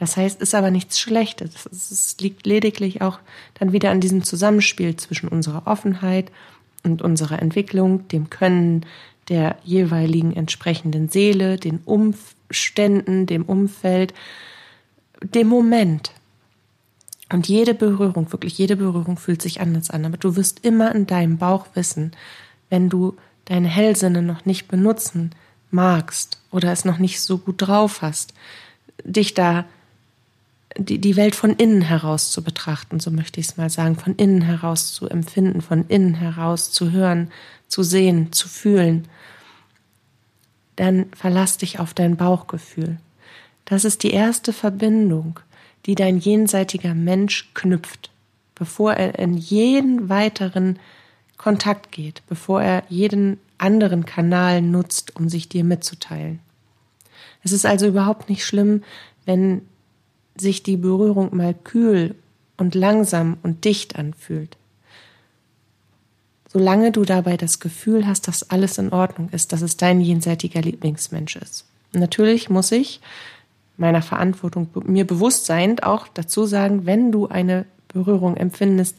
Das 0.00 0.16
heißt, 0.16 0.42
ist 0.42 0.54
aber 0.54 0.72
nichts 0.72 0.98
Schlechtes. 0.98 1.66
Es 1.66 2.16
liegt 2.20 2.44
lediglich 2.44 3.02
auch 3.02 3.20
dann 3.54 3.72
wieder 3.72 3.90
an 3.90 4.00
diesem 4.00 4.24
Zusammenspiel 4.24 4.96
zwischen 4.96 5.28
unserer 5.28 5.66
Offenheit 5.66 6.32
und 6.82 7.02
unserer 7.02 7.40
Entwicklung, 7.40 8.06
dem 8.08 8.30
Können 8.30 8.84
der 9.28 9.56
jeweiligen 9.62 10.34
entsprechenden 10.34 11.08
Seele, 11.08 11.56
den 11.56 11.78
Umständen, 11.84 13.26
dem 13.26 13.44
Umfeld, 13.44 14.12
dem 15.22 15.46
Moment. 15.46 16.10
Und 17.32 17.46
jede 17.46 17.74
Berührung, 17.74 18.32
wirklich 18.32 18.58
jede 18.58 18.76
Berührung 18.76 19.18
fühlt 19.18 19.40
sich 19.40 19.60
anders 19.60 19.90
an. 19.90 20.04
Aber 20.04 20.16
du 20.16 20.34
wirst 20.34 20.64
immer 20.64 20.92
in 20.94 21.06
deinem 21.06 21.38
Bauch 21.38 21.66
wissen, 21.74 22.10
wenn 22.70 22.88
du 22.88 23.16
deine 23.48 23.68
Hellsinne 23.68 24.22
noch 24.22 24.44
nicht 24.44 24.68
benutzen 24.68 25.32
magst 25.70 26.38
oder 26.50 26.72
es 26.72 26.84
noch 26.84 26.98
nicht 26.98 27.20
so 27.20 27.38
gut 27.38 27.56
drauf 27.58 28.00
hast, 28.00 28.32
dich 29.04 29.34
da 29.34 29.64
die, 30.76 30.98
die 30.98 31.16
Welt 31.16 31.34
von 31.34 31.50
innen 31.50 31.82
heraus 31.82 32.30
zu 32.30 32.42
betrachten, 32.42 33.00
so 33.00 33.10
möchte 33.10 33.40
ich 33.40 33.48
es 33.48 33.56
mal 33.56 33.70
sagen, 33.70 33.96
von 33.96 34.14
innen 34.14 34.42
heraus 34.42 34.92
zu 34.92 35.08
empfinden, 35.08 35.60
von 35.60 35.86
innen 35.88 36.14
heraus 36.14 36.70
zu 36.70 36.90
hören, 36.92 37.30
zu 37.68 37.82
sehen, 37.82 38.32
zu 38.32 38.48
fühlen, 38.48 39.08
dann 40.76 41.06
verlass 41.16 41.58
dich 41.58 41.80
auf 41.80 41.94
dein 41.94 42.16
Bauchgefühl. 42.16 42.98
Das 43.64 43.84
ist 43.84 44.02
die 44.02 44.12
erste 44.12 44.52
Verbindung 44.52 45.40
die 45.88 45.94
dein 45.94 46.18
jenseitiger 46.18 46.94
Mensch 46.94 47.50
knüpft, 47.54 48.10
bevor 48.54 48.92
er 48.92 49.18
in 49.18 49.34
jeden 49.34 50.10
weiteren 50.10 50.78
Kontakt 51.38 51.92
geht, 51.92 52.22
bevor 52.28 52.62
er 52.62 52.82
jeden 52.88 53.38
anderen 53.56 54.04
Kanal 54.04 54.60
nutzt, 54.60 55.16
um 55.16 55.28
sich 55.28 55.48
dir 55.48 55.64
mitzuteilen. 55.64 56.40
Es 57.42 57.52
ist 57.52 57.64
also 57.64 57.86
überhaupt 57.86 58.28
nicht 58.28 58.44
schlimm, 58.44 58.82
wenn 59.24 59.62
sich 60.36 60.62
die 60.62 60.76
Berührung 60.76 61.34
mal 61.34 61.54
kühl 61.54 62.14
und 62.56 62.74
langsam 62.74 63.38
und 63.42 63.64
dicht 63.64 63.96
anfühlt. 63.96 64.56
Solange 66.48 66.92
du 66.92 67.04
dabei 67.04 67.36
das 67.36 67.60
Gefühl 67.60 68.06
hast, 68.06 68.26
dass 68.26 68.50
alles 68.50 68.78
in 68.78 68.92
Ordnung 68.92 69.28
ist, 69.30 69.52
dass 69.52 69.62
es 69.62 69.76
dein 69.76 70.00
jenseitiger 70.00 70.60
Lieblingsmensch 70.60 71.36
ist. 71.36 71.66
natürlich 71.92 72.50
muss 72.50 72.72
ich 72.72 73.00
meiner 73.76 74.02
Verantwortung 74.02 74.68
mir 74.86 75.06
bewusst 75.06 75.46
seiend 75.46 75.84
auch 75.84 76.08
dazu 76.08 76.46
sagen, 76.46 76.84
wenn 76.84 77.12
du 77.12 77.28
eine 77.28 77.64
Berührung 77.88 78.36
empfindest, 78.36 78.96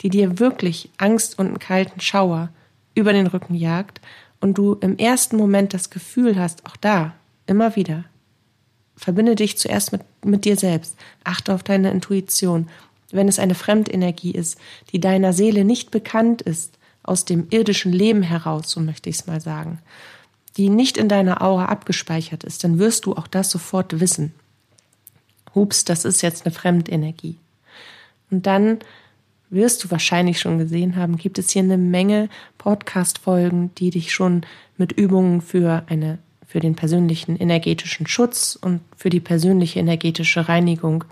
die 0.00 0.10
dir 0.10 0.38
wirklich 0.38 0.90
Angst 0.98 1.38
und 1.38 1.46
einen 1.46 1.58
kalten 1.58 2.00
Schauer 2.00 2.50
über 2.94 3.12
den 3.12 3.26
Rücken 3.26 3.54
jagt 3.54 4.00
und 4.40 4.58
du 4.58 4.74
im 4.74 4.98
ersten 4.98 5.36
Moment 5.36 5.72
das 5.72 5.90
Gefühl 5.90 6.38
hast, 6.38 6.66
auch 6.66 6.76
da, 6.76 7.14
immer 7.46 7.76
wieder, 7.76 8.04
verbinde 8.96 9.34
dich 9.34 9.58
zuerst 9.58 9.92
mit, 9.92 10.02
mit 10.24 10.44
dir 10.44 10.56
selbst, 10.56 10.96
achte 11.24 11.54
auf 11.54 11.62
deine 11.62 11.90
Intuition. 11.90 12.68
Wenn 13.10 13.28
es 13.28 13.38
eine 13.38 13.54
Fremdenergie 13.54 14.32
ist, 14.32 14.58
die 14.90 15.00
deiner 15.00 15.32
Seele 15.32 15.64
nicht 15.64 15.90
bekannt 15.90 16.42
ist, 16.42 16.78
aus 17.02 17.24
dem 17.24 17.48
irdischen 17.50 17.92
Leben 17.92 18.22
heraus, 18.22 18.70
so 18.70 18.80
möchte 18.80 19.10
ich 19.10 19.16
es 19.16 19.26
mal 19.26 19.40
sagen, 19.40 19.80
die 20.56 20.68
nicht 20.68 20.96
in 20.96 21.08
deiner 21.08 21.42
Aura 21.42 21.66
abgespeichert 21.66 22.44
ist, 22.44 22.62
dann 22.64 22.78
wirst 22.78 23.06
du 23.06 23.14
auch 23.14 23.26
das 23.26 23.50
sofort 23.50 24.00
wissen. 24.00 24.34
Hups, 25.54 25.84
das 25.84 26.04
ist 26.04 26.22
jetzt 26.22 26.46
eine 26.46 26.54
Fremdenergie. 26.54 27.36
Und 28.32 28.46
dann 28.46 28.78
wirst 29.50 29.84
du 29.84 29.90
wahrscheinlich 29.90 30.40
schon 30.40 30.58
gesehen 30.58 30.96
haben, 30.96 31.16
gibt 31.18 31.38
es 31.38 31.50
hier 31.50 31.62
eine 31.62 31.76
Menge 31.76 32.28
Podcast-Folgen, 32.58 33.72
die 33.76 33.90
dich 33.90 34.12
schon 34.12 34.46
mit 34.78 34.92
Übungen 34.92 35.42
für 35.42 35.84
eine, 35.86 36.18
für 36.46 36.58
den 36.58 36.74
persönlichen 36.74 37.36
energetischen 37.36 38.06
Schutz 38.06 38.58
und 38.60 38.80
für 38.96 39.10
die 39.10 39.20
persönliche 39.20 39.78
energetische 39.78 40.48
Reinigung 40.48 41.04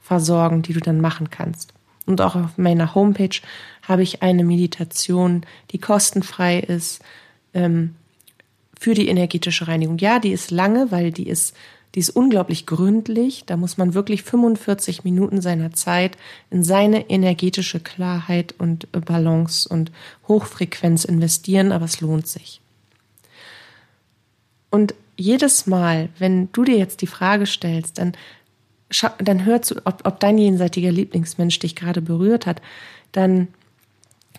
versorgen, 0.00 0.62
die 0.62 0.72
du 0.72 0.80
dann 0.80 1.00
machen 1.00 1.28
kannst. 1.30 1.74
Und 2.06 2.20
auch 2.20 2.36
auf 2.36 2.56
meiner 2.56 2.94
Homepage 2.94 3.36
habe 3.82 4.02
ich 4.02 4.22
eine 4.22 4.44
Meditation, 4.44 5.44
die 5.72 5.78
kostenfrei 5.78 6.60
ist, 6.60 7.02
ähm, 7.52 7.96
für 8.78 8.94
die 8.94 9.08
energetische 9.08 9.66
Reinigung. 9.66 9.98
Ja, 9.98 10.20
die 10.20 10.30
ist 10.30 10.52
lange, 10.52 10.92
weil 10.92 11.10
die 11.10 11.28
ist, 11.28 11.54
die 11.94 12.00
ist 12.00 12.10
unglaublich 12.10 12.66
gründlich. 12.66 13.44
Da 13.46 13.56
muss 13.56 13.78
man 13.78 13.94
wirklich 13.94 14.22
45 14.22 15.04
Minuten 15.04 15.40
seiner 15.40 15.72
Zeit 15.72 16.16
in 16.50 16.62
seine 16.62 17.08
energetische 17.10 17.80
Klarheit 17.80 18.54
und 18.58 18.90
Balance 18.92 19.68
und 19.68 19.90
Hochfrequenz 20.26 21.04
investieren, 21.04 21.72
aber 21.72 21.86
es 21.86 22.00
lohnt 22.00 22.26
sich. 22.26 22.60
Und 24.70 24.94
jedes 25.16 25.66
Mal, 25.66 26.10
wenn 26.18 26.52
du 26.52 26.64
dir 26.64 26.76
jetzt 26.76 27.00
die 27.00 27.06
Frage 27.06 27.46
stellst, 27.46 27.98
dann, 27.98 28.12
dann 29.18 29.44
hör 29.44 29.62
zu, 29.62 29.76
ob, 29.84 30.06
ob 30.06 30.20
dein 30.20 30.38
jenseitiger 30.38 30.92
Lieblingsmensch 30.92 31.58
dich 31.58 31.74
gerade 31.74 32.02
berührt 32.02 32.46
hat, 32.46 32.60
dann 33.12 33.48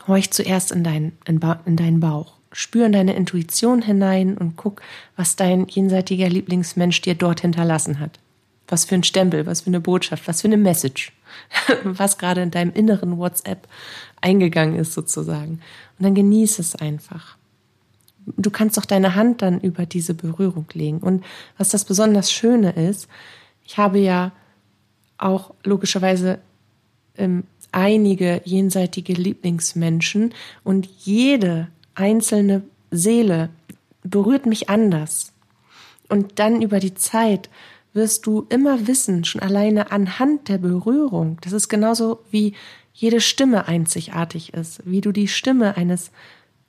horch 0.08 0.32
zuerst 0.32 0.72
in 0.72 0.84
deinen, 0.84 1.18
in, 1.26 1.42
in 1.66 1.76
deinen 1.76 2.00
Bauch 2.00 2.39
spür 2.52 2.86
in 2.86 2.92
deine 2.92 3.16
Intuition 3.16 3.82
hinein 3.82 4.38
und 4.38 4.56
guck, 4.56 4.82
was 5.16 5.36
dein 5.36 5.68
jenseitiger 5.68 6.30
Lieblingsmensch 6.30 7.02
dir 7.02 7.16
dort 7.16 7.42
hinterlassen 7.42 8.00
hat. 8.00 8.20
Was 8.68 8.86
für 8.86 8.96
ein 8.96 9.04
Stempel, 9.04 9.46
was 9.46 9.62
für 9.62 9.68
eine 9.68 9.80
Botschaft, 9.80 10.28
was 10.28 10.42
für 10.42 10.48
eine 10.48 10.58
Message, 10.58 11.12
was 11.84 12.18
gerade 12.18 12.42
in 12.42 12.52
deinem 12.52 12.74
inneren 12.74 13.18
WhatsApp 13.18 13.68
eingegangen 14.22 14.76
ist 14.76 14.94
sozusagen. 14.94 15.62
Und 15.98 16.06
dann 16.06 16.16
genieß 16.16 16.60
es 16.60 16.76
einfach. 16.76 17.38
Du 18.38 18.52
kannst 18.52 18.78
auch 18.78 18.86
deine 18.86 19.16
Hand 19.16 19.42
dann 19.42 19.60
über 19.60 19.86
diese 19.86 20.14
Berührung 20.14 20.66
legen. 20.74 21.00
Und 21.00 21.24
was 21.58 21.70
das 21.70 21.86
besonders 21.86 22.32
Schöne 22.32 22.72
ist, 22.72 23.08
ich 23.66 23.78
habe 23.78 24.00
ja 24.00 24.32
auch 25.18 25.54
logischerweise 25.64 26.40
ähm, 27.18 27.44
einige 27.72 28.42
jenseitige 28.46 29.14
Lieblingsmenschen 29.14 30.34
und 30.64 30.88
jede 31.04 31.68
einzelne 32.00 32.64
Seele 32.92 33.50
berührt 34.04 34.46
mich 34.46 34.70
anders. 34.70 35.34
Und 36.08 36.40
dann 36.40 36.62
über 36.62 36.80
die 36.80 36.96
Zeit 36.96 37.50
wirst 37.94 38.26
du 38.26 38.46
immer 38.50 38.88
wissen, 38.88 39.26
schon 39.26 39.42
alleine 39.42 39.92
anhand 39.92 40.48
der 40.48 40.58
Berührung, 40.58 41.38
das 41.42 41.54
ist 41.54 41.70
genauso 41.70 42.20
wie 42.32 42.54
jede 42.94 43.22
Stimme 43.22 43.68
einzigartig 43.68 44.54
ist, 44.54 44.82
wie 44.86 45.02
du 45.02 45.12
die 45.12 45.28
Stimme 45.28 45.78
eines 45.78 46.12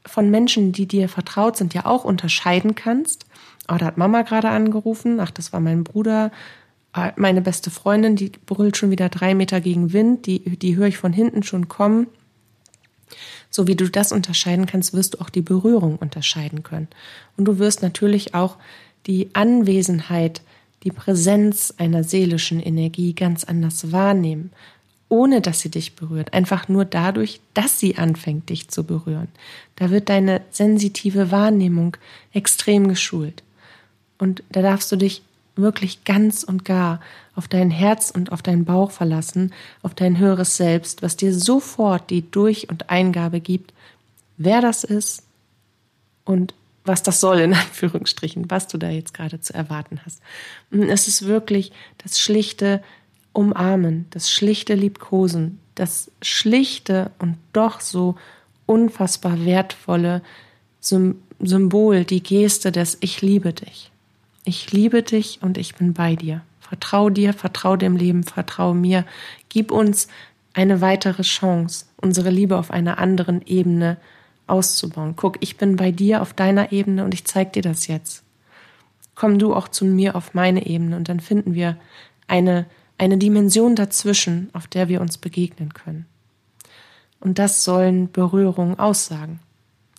von 0.06 0.30
Menschen, 0.30 0.72
die 0.72 0.86
dir 0.86 1.08
vertraut 1.08 1.56
sind, 1.56 1.74
ja 1.74 1.86
auch 1.86 2.04
unterscheiden 2.04 2.74
kannst. 2.74 3.26
Oh, 3.68 3.76
da 3.76 3.86
hat 3.86 3.98
Mama 3.98 4.22
gerade 4.22 4.48
angerufen. 4.48 5.20
Ach, 5.20 5.30
das 5.30 5.52
war 5.52 5.60
mein 5.60 5.84
Bruder. 5.84 6.30
Ah, 6.92 7.12
meine 7.16 7.42
beste 7.42 7.70
Freundin, 7.70 8.16
die 8.16 8.32
brüllt 8.46 8.76
schon 8.76 8.90
wieder 8.90 9.08
drei 9.08 9.34
Meter 9.34 9.60
gegen 9.60 9.92
Wind. 9.92 10.26
Die, 10.26 10.40
die 10.56 10.76
höre 10.76 10.86
ich 10.86 10.96
von 10.96 11.12
hinten 11.12 11.42
schon 11.42 11.68
kommen. 11.68 12.06
So 13.50 13.66
wie 13.66 13.76
du 13.76 13.88
das 13.88 14.12
unterscheiden 14.12 14.66
kannst, 14.66 14.94
wirst 14.94 15.14
du 15.14 15.20
auch 15.20 15.30
die 15.30 15.42
Berührung 15.42 15.96
unterscheiden 15.96 16.62
können. 16.62 16.88
Und 17.36 17.46
du 17.46 17.58
wirst 17.58 17.82
natürlich 17.82 18.34
auch 18.34 18.56
die 19.06 19.30
Anwesenheit, 19.34 20.42
die 20.84 20.92
Präsenz 20.92 21.74
einer 21.76 22.04
seelischen 22.04 22.60
Energie 22.60 23.12
ganz 23.14 23.44
anders 23.44 23.92
wahrnehmen 23.92 24.50
ohne 25.10 25.40
dass 25.40 25.60
sie 25.60 25.70
dich 25.70 25.96
berührt, 25.96 26.32
einfach 26.32 26.68
nur 26.68 26.84
dadurch, 26.86 27.40
dass 27.52 27.78
sie 27.78 27.98
anfängt, 27.98 28.48
dich 28.48 28.68
zu 28.68 28.84
berühren. 28.84 29.28
Da 29.76 29.90
wird 29.90 30.08
deine 30.08 30.40
sensitive 30.50 31.32
Wahrnehmung 31.32 31.96
extrem 32.32 32.88
geschult. 32.88 33.42
Und 34.18 34.44
da 34.50 34.62
darfst 34.62 34.90
du 34.92 34.96
dich 34.96 35.22
wirklich 35.56 36.04
ganz 36.04 36.42
und 36.42 36.64
gar 36.64 37.00
auf 37.34 37.48
dein 37.48 37.70
Herz 37.70 38.10
und 38.10 38.32
auf 38.32 38.42
deinen 38.42 38.64
Bauch 38.64 38.90
verlassen, 38.90 39.52
auf 39.82 39.94
dein 39.94 40.18
höheres 40.18 40.56
Selbst, 40.56 41.02
was 41.02 41.16
dir 41.16 41.34
sofort 41.34 42.10
die 42.10 42.30
Durch- 42.30 42.68
und 42.68 42.90
Eingabe 42.90 43.40
gibt, 43.40 43.72
wer 44.36 44.60
das 44.60 44.84
ist 44.84 45.22
und 46.24 46.54
was 46.84 47.02
das 47.02 47.20
soll, 47.20 47.40
in 47.40 47.54
Anführungsstrichen, 47.54 48.50
was 48.50 48.68
du 48.68 48.78
da 48.78 48.90
jetzt 48.90 49.14
gerade 49.14 49.40
zu 49.40 49.54
erwarten 49.54 50.00
hast. 50.04 50.20
Es 50.70 51.08
ist 51.08 51.26
wirklich 51.26 51.72
das 51.98 52.18
schlichte, 52.18 52.82
Umarmen, 53.32 54.06
das 54.10 54.30
schlichte 54.30 54.74
Liebkosen, 54.74 55.60
das 55.76 56.10
schlichte 56.20 57.12
und 57.18 57.36
doch 57.52 57.80
so 57.80 58.16
unfassbar 58.66 59.44
wertvolle 59.44 60.22
Symbol, 60.80 62.04
die 62.04 62.22
Geste 62.22 62.72
des 62.72 62.98
Ich 63.00 63.22
liebe 63.22 63.52
dich. 63.52 63.90
Ich 64.44 64.72
liebe 64.72 65.02
dich 65.02 65.40
und 65.42 65.58
ich 65.58 65.74
bin 65.74 65.94
bei 65.94 66.16
dir. 66.16 66.42
Vertrau 66.60 67.10
dir, 67.10 67.32
vertrau 67.32 67.76
dem 67.76 67.96
Leben, 67.96 68.22
vertrau 68.22 68.74
mir. 68.74 69.04
Gib 69.48 69.70
uns 69.70 70.08
eine 70.52 70.80
weitere 70.80 71.22
Chance, 71.22 71.86
unsere 71.96 72.30
Liebe 72.30 72.56
auf 72.56 72.70
einer 72.70 72.98
anderen 72.98 73.42
Ebene 73.46 73.96
auszubauen. 74.46 75.14
Guck, 75.16 75.36
ich 75.40 75.56
bin 75.56 75.76
bei 75.76 75.90
dir 75.90 76.22
auf 76.22 76.32
deiner 76.32 76.72
Ebene 76.72 77.04
und 77.04 77.14
ich 77.14 77.24
zeig 77.24 77.52
dir 77.52 77.62
das 77.62 77.86
jetzt. 77.86 78.22
Komm 79.14 79.38
du 79.38 79.54
auch 79.54 79.68
zu 79.68 79.84
mir 79.84 80.16
auf 80.16 80.34
meine 80.34 80.66
Ebene 80.66 80.96
und 80.96 81.08
dann 81.08 81.20
finden 81.20 81.54
wir 81.54 81.76
eine 82.26 82.66
eine 83.00 83.16
Dimension 83.16 83.76
dazwischen, 83.76 84.50
auf 84.52 84.66
der 84.66 84.88
wir 84.88 85.00
uns 85.00 85.16
begegnen 85.16 85.72
können. 85.72 86.04
Und 87.18 87.38
das 87.38 87.64
sollen 87.64 88.12
Berührungen 88.12 88.78
aussagen. 88.78 89.40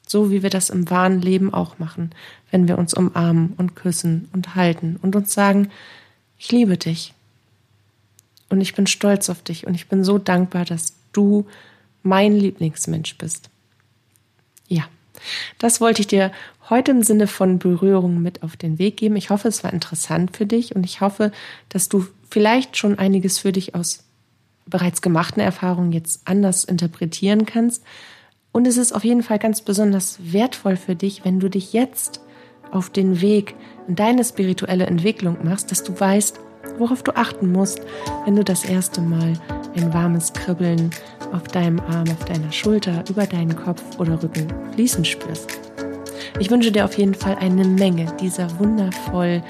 So 0.08 0.30
wie 0.30 0.44
wir 0.44 0.52
das 0.52 0.70
im 0.70 0.88
wahren 0.92 1.20
Leben 1.20 1.52
auch 1.52 1.80
machen, 1.80 2.12
wenn 2.52 2.68
wir 2.68 2.78
uns 2.78 2.94
umarmen 2.94 3.54
und 3.58 3.76
küssen 3.76 4.30
und 4.34 4.56
halten 4.56 5.00
und 5.02 5.16
uns 5.16 5.34
sagen, 5.34 5.70
ich 6.38 6.52
liebe 6.52 6.78
dich. 6.78 7.14
Und 8.50 8.62
ich 8.62 8.76
bin 8.76 8.86
stolz 8.86 9.30
auf 9.30 9.42
dich 9.42 9.66
und 9.66 9.76
ich 9.76 9.88
bin 9.88 10.04
so 10.04 10.18
dankbar, 10.18 10.66
dass 10.66 10.94
du 11.14 11.48
mein 12.04 12.36
Lieblingsmensch 12.36 13.18
bist. 13.18 13.50
Ja, 14.68 14.84
das 15.58 15.80
wollte 15.80 16.02
ich 16.02 16.08
dir 16.08 16.32
heute 16.70 16.92
im 16.92 17.04
Sinne 17.04 17.28
von 17.28 17.60
Berührung 17.60 18.22
mit 18.22 18.44
auf 18.44 18.58
den 18.58 18.80
Weg 18.80 18.98
geben. 18.98 19.16
Ich 19.16 19.30
hoffe, 19.30 19.48
es 19.48 19.64
war 19.64 19.72
interessant 19.72 20.36
für 20.36 20.46
dich 20.46 20.76
und 20.76 20.84
ich 20.84 21.02
hoffe, 21.02 21.32
dass 21.70 21.90
du 21.90 22.08
vielleicht 22.30 22.78
schon 22.78 23.00
einiges 23.00 23.40
für 23.40 23.52
dich 23.52 23.76
aus 23.76 24.04
bereits 24.66 25.02
gemachten 25.02 25.42
Erfahrungen 25.42 25.92
jetzt 25.92 26.22
anders 26.26 26.64
interpretieren 26.64 27.46
kannst. 27.46 27.84
Und 28.52 28.68
es 28.68 28.78
ist 28.78 28.94
auf 28.94 29.04
jeden 29.04 29.24
Fall 29.24 29.40
ganz 29.40 29.62
besonders 29.62 30.18
wertvoll 30.22 30.76
für 30.78 30.96
dich, 30.96 31.24
wenn 31.24 31.40
du 31.40 31.50
dich 31.50 31.74
jetzt 31.74 32.22
auf 32.72 32.90
den 32.90 33.22
Weg 33.22 33.56
in 33.88 33.96
deine 33.96 34.24
spirituelle 34.24 34.86
Entwicklung 34.86 35.38
machst, 35.44 35.72
dass 35.72 35.84
du 35.84 35.98
weißt, 35.98 36.40
worauf 36.78 37.04
du 37.04 37.16
achten 37.16 37.52
musst, 37.52 37.82
wenn 38.26 38.36
du 38.36 38.44
das 38.44 38.64
erste 38.66 39.02
Mal 39.02 39.34
ein 39.76 39.94
warmes 39.94 40.34
Kribbeln 40.34 40.90
auf 41.32 41.44
deinem 41.44 41.80
Arm, 41.80 42.10
auf 42.10 42.26
deiner 42.26 42.52
Schulter, 42.52 43.04
über 43.10 43.26
deinen 43.26 43.56
Kopf 43.56 43.82
oder 44.00 44.22
Rücken 44.22 44.48
fließen 44.74 45.06
spürst. 45.06 45.58
Ich 46.40 46.50
wünsche 46.50 46.72
dir 46.72 46.86
auf 46.86 46.98
jeden 46.98 47.14
Fall 47.14 47.36
eine 47.40 47.66
Menge 47.66 48.06
dieser 48.20 48.48
wundervoll 48.60 49.42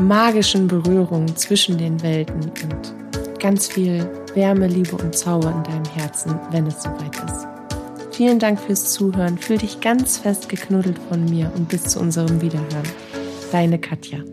magischen 0.00 0.68
Berührungen 0.68 1.34
zwischen 1.36 1.76
den 1.78 2.00
Welten 2.02 2.42
und 2.44 2.94
ganz 3.40 3.66
viel 3.66 4.08
Wärme, 4.34 4.68
Liebe 4.68 4.96
und 4.96 5.16
Zauber 5.16 5.50
in 5.50 5.62
deinem 5.64 5.92
Herzen, 5.96 6.38
wenn 6.50 6.66
es 6.66 6.82
soweit 6.82 7.16
ist. 7.16 7.47
Vielen 8.18 8.40
Dank 8.40 8.58
fürs 8.58 8.92
Zuhören. 8.92 9.38
Fühl 9.38 9.58
dich 9.58 9.80
ganz 9.80 10.18
fest 10.18 10.48
geknuddelt 10.48 10.98
von 11.08 11.24
mir 11.26 11.52
und 11.54 11.68
bis 11.68 11.84
zu 11.84 12.00
unserem 12.00 12.42
Wiederhören. 12.42 12.82
Deine 13.52 13.78
Katja. 13.78 14.24